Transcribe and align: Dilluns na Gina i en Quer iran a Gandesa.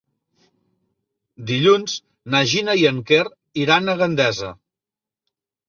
Dilluns 1.51 1.99
na 2.37 2.41
Gina 2.55 2.77
i 2.85 2.89
en 2.93 3.03
Quer 3.13 3.21
iran 3.67 3.89
a 3.89 3.99
Gandesa. 4.03 4.53